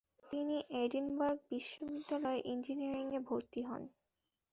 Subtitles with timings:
[0.31, 3.83] তিনি এডিনবার্গ বিশ্ববিদ্যালয়ে ইঞ্জিয়ারিং এ ভর্তি হন।